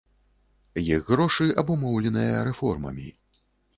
Іх 0.95 1.11
грошы 1.11 1.47
абумоўленыя 1.63 2.41
рэформамі. 2.49 3.07